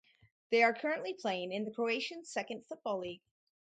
[0.49, 3.21] They are currently playing in the Croatian Second Football League.